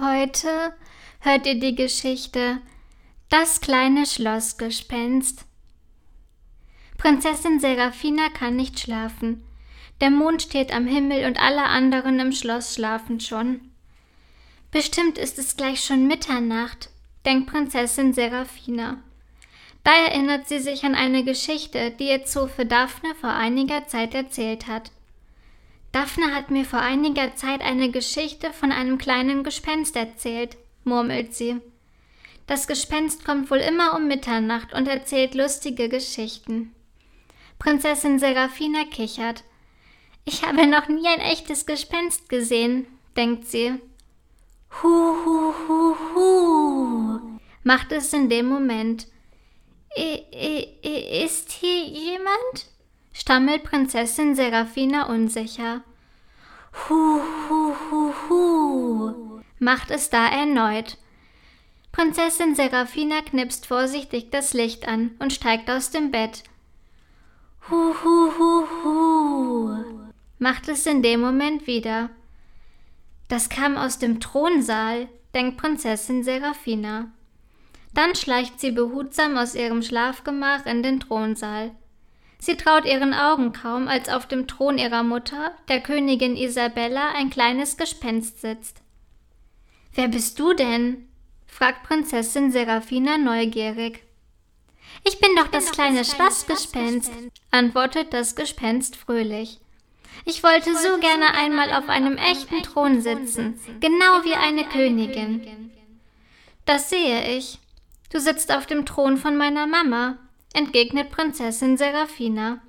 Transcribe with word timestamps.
Heute 0.00 0.74
hört 1.20 1.46
ihr 1.46 1.60
die 1.60 1.76
Geschichte 1.76 2.60
Das 3.28 3.60
kleine 3.60 4.06
Schlossgespenst. 4.06 5.44
Prinzessin 6.98 7.60
Serafina 7.60 8.28
kann 8.30 8.56
nicht 8.56 8.80
schlafen. 8.80 9.44
Der 10.00 10.10
Mond 10.10 10.42
steht 10.42 10.74
am 10.74 10.88
Himmel 10.88 11.26
und 11.26 11.40
alle 11.40 11.62
anderen 11.62 12.18
im 12.18 12.32
Schloss 12.32 12.74
schlafen 12.74 13.20
schon. 13.20 13.60
Bestimmt 14.72 15.16
ist 15.16 15.38
es 15.38 15.56
gleich 15.56 15.84
schon 15.84 16.08
Mitternacht, 16.08 16.90
denkt 17.24 17.48
Prinzessin 17.52 18.12
Serafina. 18.14 19.00
Da 19.84 19.92
erinnert 19.92 20.48
sie 20.48 20.58
sich 20.58 20.82
an 20.82 20.96
eine 20.96 21.22
Geschichte, 21.22 21.92
die 21.92 22.08
ihr 22.08 22.24
Zofe 22.24 22.66
Daphne 22.66 23.14
vor 23.14 23.30
einiger 23.30 23.86
Zeit 23.86 24.12
erzählt 24.12 24.66
hat. 24.66 24.90
Daphne 25.94 26.34
hat 26.34 26.50
mir 26.50 26.64
vor 26.64 26.80
einiger 26.80 27.36
Zeit 27.36 27.60
eine 27.60 27.88
Geschichte 27.88 28.52
von 28.52 28.72
einem 28.72 28.98
kleinen 28.98 29.44
Gespenst 29.44 29.94
erzählt, 29.94 30.56
murmelt 30.82 31.34
sie. 31.34 31.60
Das 32.48 32.66
Gespenst 32.66 33.24
kommt 33.24 33.48
wohl 33.48 33.58
immer 33.58 33.94
um 33.94 34.08
Mitternacht 34.08 34.74
und 34.74 34.88
erzählt 34.88 35.36
lustige 35.36 35.88
Geschichten. 35.88 36.74
Prinzessin 37.60 38.18
Serafina 38.18 38.82
kichert. 38.90 39.44
Ich 40.24 40.42
habe 40.42 40.66
noch 40.66 40.88
nie 40.88 41.06
ein 41.06 41.20
echtes 41.20 41.64
Gespenst 41.64 42.28
gesehen, 42.28 42.88
denkt 43.16 43.46
sie. 43.46 43.74
Hu, 44.82 44.88
hu, 44.88 45.54
hu, 45.68 45.96
hu, 46.16 47.20
macht 47.62 47.92
es 47.92 48.12
in 48.12 48.28
dem 48.28 48.46
Moment. 48.46 49.06
I, 49.96 50.24
I, 50.32 51.24
ist 51.24 51.52
hier 51.52 51.84
jemand? 51.84 52.73
Stammelt 53.14 53.62
Prinzessin 53.62 54.34
Serafina 54.34 55.06
unsicher. 55.06 55.82
Hu, 56.88 57.20
hu, 57.48 57.74
hu, 57.90 58.12
hu, 58.28 59.40
macht 59.58 59.90
es 59.90 60.10
da 60.10 60.26
erneut. 60.26 60.98
Prinzessin 61.92 62.56
Serafina 62.56 63.22
knipst 63.22 63.66
vorsichtig 63.66 64.30
das 64.30 64.52
Licht 64.52 64.88
an 64.88 65.12
und 65.20 65.32
steigt 65.32 65.70
aus 65.70 65.90
dem 65.90 66.10
Bett. 66.10 66.42
Hu, 67.70 67.94
hu, 68.02 68.30
hu, 68.36 68.66
hu, 68.82 69.84
macht 70.38 70.68
es 70.68 70.84
in 70.84 71.02
dem 71.02 71.20
Moment 71.20 71.68
wieder. 71.68 72.10
Das 73.28 73.48
kam 73.48 73.76
aus 73.76 73.98
dem 73.98 74.18
Thronsaal, 74.18 75.08
denkt 75.32 75.56
Prinzessin 75.56 76.24
Serafina. 76.24 77.12
Dann 77.94 78.16
schleicht 78.16 78.58
sie 78.60 78.72
behutsam 78.72 79.38
aus 79.38 79.54
ihrem 79.54 79.80
Schlafgemach 79.80 80.66
in 80.66 80.82
den 80.82 80.98
Thronsaal. 80.98 81.70
Sie 82.44 82.58
traut 82.58 82.84
ihren 82.84 83.14
Augen 83.14 83.54
kaum, 83.54 83.88
als 83.88 84.10
auf 84.10 84.28
dem 84.28 84.46
Thron 84.46 84.76
ihrer 84.76 85.02
Mutter, 85.02 85.52
der 85.68 85.80
Königin 85.80 86.36
Isabella, 86.36 87.12
ein 87.16 87.30
kleines 87.30 87.78
Gespenst 87.78 88.42
sitzt. 88.42 88.82
Wer 89.94 90.08
bist 90.08 90.38
du 90.38 90.52
denn? 90.52 91.08
fragt 91.46 91.84
Prinzessin 91.84 92.52
Serafina 92.52 93.16
neugierig. 93.16 94.02
Ich 95.04 95.20
bin 95.20 95.34
doch 95.36 95.48
das, 95.48 95.70
kleine 95.70 96.04
Schlossgespenst, 96.04 97.10
antwortet 97.50 98.12
das 98.12 98.36
Gespenst 98.36 98.96
fröhlich. 98.96 99.58
Ich 100.26 100.42
wollte 100.42 100.76
so 100.76 100.98
gerne 101.00 101.32
einmal 101.32 101.72
auf 101.72 101.88
einem 101.88 102.18
echten 102.18 102.62
Thron 102.62 103.00
sitzen, 103.00 103.58
genau 103.80 104.22
wie 104.22 104.34
eine 104.34 104.64
Königin. 104.64 105.70
Das 106.66 106.90
sehe 106.90 107.38
ich. 107.38 107.58
Du 108.12 108.20
sitzt 108.20 108.54
auf 108.54 108.66
dem 108.66 108.84
Thron 108.84 109.16
von 109.16 109.34
meiner 109.34 109.66
Mama, 109.66 110.18
entgegnet 110.54 111.10
Prinzessin 111.10 111.76
Serafina. 111.76 112.62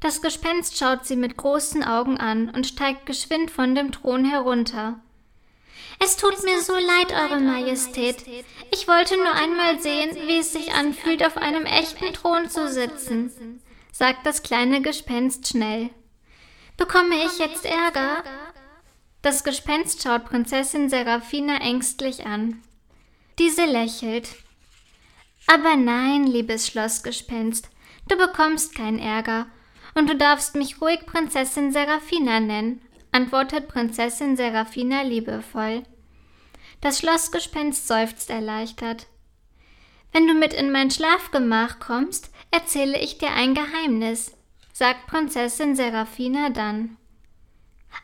Das 0.00 0.22
Gespenst 0.22 0.78
schaut 0.78 1.04
sie 1.06 1.16
mit 1.16 1.36
großen 1.36 1.84
Augen 1.84 2.16
an 2.16 2.48
und 2.48 2.66
steigt 2.66 3.06
geschwind 3.06 3.50
von 3.50 3.74
dem 3.74 3.92
Thron 3.92 4.24
herunter. 4.24 4.98
Es 6.02 6.16
tut 6.16 6.42
mir 6.42 6.62
so 6.62 6.72
leid, 6.72 7.12
Eure 7.12 7.40
Majestät. 7.40 8.24
Ich 8.70 8.88
wollte 8.88 9.16
nur 9.18 9.32
einmal 9.32 9.78
sehen, 9.80 10.16
wie 10.26 10.38
es 10.38 10.52
sich 10.52 10.72
anfühlt, 10.72 11.24
auf 11.24 11.36
einem 11.36 11.66
echten 11.66 12.14
Thron 12.14 12.48
zu 12.48 12.68
sitzen, 12.68 13.60
sagt 13.92 14.24
das 14.24 14.42
kleine 14.42 14.80
Gespenst 14.80 15.48
schnell. 15.48 15.90
Bekomme 16.78 17.16
ich 17.26 17.38
jetzt 17.38 17.66
Ärger? 17.66 18.24
Das 19.20 19.44
Gespenst 19.44 20.02
schaut 20.02 20.24
Prinzessin 20.24 20.88
Serafina 20.88 21.58
ängstlich 21.60 22.24
an. 22.24 22.62
Diese 23.38 23.66
lächelt. 23.66 24.30
Aber 25.46 25.76
nein, 25.76 26.26
liebes 26.26 26.66
Schlossgespenst, 26.66 27.70
du 28.08 28.16
bekommst 28.16 28.74
keinen 28.74 28.98
Ärger, 28.98 29.46
und 29.94 30.08
du 30.08 30.16
darfst 30.16 30.54
mich 30.54 30.80
ruhig 30.80 31.06
Prinzessin 31.06 31.72
Serafina 31.72 32.40
nennen, 32.40 32.80
antwortet 33.12 33.68
Prinzessin 33.68 34.36
Serafina 34.36 35.02
liebevoll. 35.02 35.82
Das 36.80 36.98
Schlossgespenst 36.98 37.88
seufzt 37.88 38.30
erleichtert. 38.30 39.06
Wenn 40.12 40.26
du 40.26 40.34
mit 40.34 40.52
in 40.54 40.72
mein 40.72 40.90
Schlafgemach 40.90 41.78
kommst, 41.78 42.30
erzähle 42.50 42.98
ich 42.98 43.18
dir 43.18 43.32
ein 43.32 43.54
Geheimnis, 43.54 44.36
sagt 44.72 45.06
Prinzessin 45.06 45.76
Serafina 45.76 46.50
dann. 46.50 46.96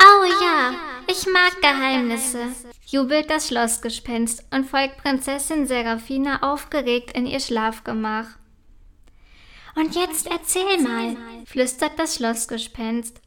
Oh 0.00 0.24
ja, 0.42 0.74
ich 1.06 1.26
mag 1.26 1.60
Geheimnisse, 1.60 2.48
jubelt 2.86 3.30
das 3.30 3.48
Schlossgespenst 3.48 4.44
und 4.50 4.64
folgt 4.64 4.98
Prinzessin 4.98 5.66
Serafina 5.66 6.42
aufgeregt 6.42 7.12
in 7.16 7.26
ihr 7.26 7.40
Schlafgemach. 7.40 8.26
Und 9.74 9.94
jetzt 9.94 10.26
erzähl 10.26 10.78
mal, 10.80 11.16
flüstert 11.46 11.98
das 11.98 12.16
Schlossgespenst. 12.16 13.20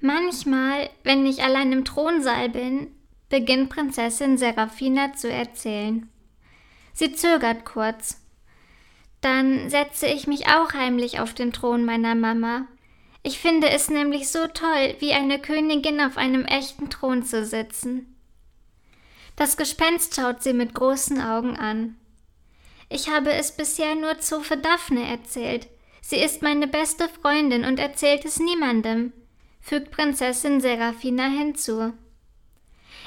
Manchmal, 0.00 0.90
wenn 1.02 1.24
ich 1.24 1.42
allein 1.42 1.72
im 1.72 1.84
Thronsaal 1.84 2.50
bin, 2.50 2.88
beginnt 3.30 3.70
Prinzessin 3.70 4.36
Serafina 4.36 5.14
zu 5.14 5.30
erzählen. 5.30 6.10
Sie 6.92 7.14
zögert 7.14 7.64
kurz. 7.64 8.20
Dann 9.20 9.70
setze 9.70 10.06
ich 10.06 10.26
mich 10.26 10.48
auch 10.48 10.74
heimlich 10.74 11.20
auf 11.20 11.32
den 11.32 11.52
Thron 11.52 11.84
meiner 11.84 12.14
Mama 12.14 12.66
ich 13.24 13.38
finde 13.38 13.70
es 13.70 13.88
nämlich 13.88 14.28
so 14.28 14.46
toll, 14.46 14.96
wie 14.98 15.14
eine 15.14 15.40
Königin 15.40 16.00
auf 16.02 16.18
einem 16.18 16.44
echten 16.44 16.90
Thron 16.90 17.24
zu 17.24 17.44
sitzen. 17.44 18.14
Das 19.34 19.56
Gespenst 19.56 20.14
schaut 20.14 20.42
sie 20.42 20.52
mit 20.52 20.74
großen 20.74 21.20
Augen 21.22 21.56
an. 21.56 21.96
Ich 22.90 23.08
habe 23.08 23.32
es 23.32 23.56
bisher 23.56 23.94
nur 23.94 24.18
Zofe 24.20 24.58
Daphne 24.58 25.08
erzählt. 25.08 25.68
Sie 26.02 26.18
ist 26.18 26.42
meine 26.42 26.66
beste 26.66 27.08
Freundin 27.08 27.64
und 27.64 27.78
erzählt 27.78 28.26
es 28.26 28.38
niemandem, 28.38 29.14
fügt 29.62 29.90
Prinzessin 29.90 30.60
Serafina 30.60 31.24
hinzu. 31.24 31.94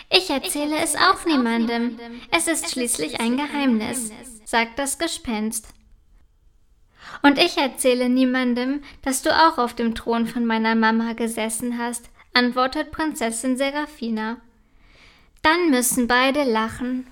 Ich 0.10 0.32
erzähle 0.32 0.80
es 0.80 0.96
auch 0.96 1.26
niemandem. 1.26 2.00
Es 2.32 2.48
ist 2.48 2.72
schließlich 2.72 3.20
ein 3.20 3.38
Geheimnis, 3.38 4.10
sagt 4.46 4.80
das 4.80 4.98
Gespenst. 4.98 5.68
Und 7.22 7.38
ich 7.38 7.58
erzähle 7.58 8.10
niemandem, 8.10 8.82
dass 9.02 9.22
du 9.22 9.30
auch 9.32 9.58
auf 9.58 9.74
dem 9.74 9.96
Thron 9.96 10.28
von 10.28 10.46
meiner 10.46 10.76
Mama 10.76 11.14
gesessen 11.14 11.78
hast, 11.78 12.10
antwortet 12.34 12.92
Prinzessin 12.92 13.58
Serafina. 13.58 14.38
Dann 15.42 15.70
müssen 15.70 16.08
beide 16.08 16.44
lachen 16.44 17.06